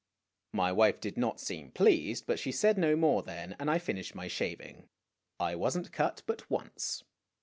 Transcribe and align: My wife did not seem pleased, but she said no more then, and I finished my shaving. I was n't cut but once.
My 0.53 0.71
wife 0.71 0.99
did 0.99 1.15
not 1.15 1.39
seem 1.39 1.69
pleased, 1.69 2.25
but 2.25 2.39
she 2.39 2.51
said 2.51 2.75
no 2.75 2.95
more 2.95 3.21
then, 3.21 3.55
and 3.59 3.69
I 3.69 3.77
finished 3.77 4.15
my 4.15 4.27
shaving. 4.27 4.89
I 5.39 5.53
was 5.55 5.77
n't 5.77 5.91
cut 5.91 6.23
but 6.25 6.49
once. 6.49 7.03